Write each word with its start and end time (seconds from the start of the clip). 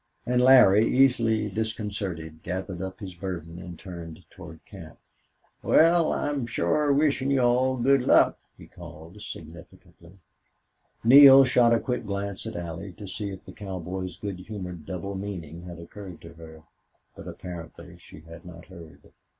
And 0.25 0.41
Larry, 0.41 0.87
easily 0.87 1.47
disconcerted, 1.47 2.41
gathered 2.41 2.81
up 2.81 2.99
his 2.99 3.13
burden 3.13 3.59
and 3.61 3.77
turned 3.77 4.25
toward 4.31 4.65
camp. 4.65 4.97
"Wal, 5.61 6.11
I'm 6.11 6.47
shore 6.47 6.91
wishin' 6.91 7.29
you 7.29 7.41
all 7.41 7.77
good 7.77 8.01
luck," 8.01 8.39
he 8.57 8.65
called, 8.65 9.21
significantly. 9.21 10.13
Neale 11.03 11.43
shot 11.45 11.71
a 11.71 11.79
quick 11.79 12.03
glance 12.03 12.47
at 12.47 12.55
Allie 12.55 12.93
to 12.93 13.07
see 13.07 13.29
if 13.29 13.43
the 13.43 13.53
cowboy's 13.53 14.17
good 14.17 14.39
humored 14.39 14.87
double 14.87 15.13
meaning 15.13 15.65
had 15.67 15.77
occurred 15.77 16.19
to 16.23 16.33
her. 16.33 16.63
But 17.15 17.27
apparently 17.27 17.99
she 17.99 18.21
had 18.21 18.43
not 18.43 18.65
heard. 18.65 19.11